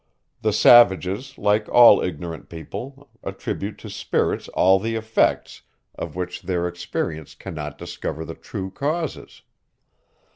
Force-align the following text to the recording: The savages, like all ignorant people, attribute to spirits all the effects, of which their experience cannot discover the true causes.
The 0.41 0.51
savages, 0.51 1.37
like 1.37 1.69
all 1.69 2.01
ignorant 2.01 2.49
people, 2.49 3.07
attribute 3.23 3.77
to 3.77 3.89
spirits 3.91 4.47
all 4.47 4.79
the 4.79 4.95
effects, 4.95 5.61
of 5.93 6.15
which 6.15 6.41
their 6.41 6.67
experience 6.67 7.35
cannot 7.35 7.77
discover 7.77 8.25
the 8.25 8.33
true 8.33 8.71
causes. 8.71 9.43